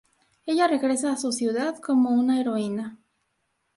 Ella 0.47 0.67
regresa 0.67 1.11
a 1.11 1.15
su 1.15 1.31
ciudad 1.31 1.77
como 1.77 2.09
una 2.09 2.39
heroína. 2.41 2.97